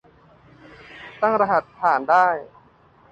[1.21, 2.27] ตั้งรหัสผ่านได้